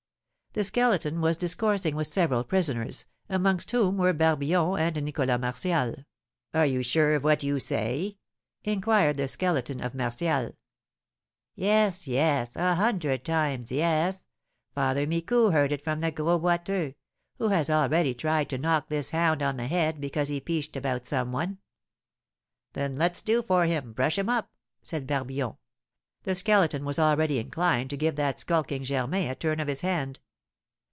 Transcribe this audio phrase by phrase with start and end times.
[0.53, 6.03] The Skeleton was discoursing with several prisoners, amongst whom were Barbillon and Nicholas Martial.
[6.53, 8.17] "Are you sure of what you say?"
[8.65, 10.53] inquired the Skeleton of Martial.
[11.55, 14.25] "Yes, yes, a hundred times, yes!
[14.75, 16.95] Father Micou heard it from the Gros Boiteux,
[17.37, 21.05] who has already tried to knock this hound on the head because he peached about
[21.05, 21.59] some one."
[22.73, 25.55] "Then let's do for him, brush him up!" said Barbillon.
[26.23, 30.19] The Skeleton was already inclined to give that skulking Germain a turn of his hand.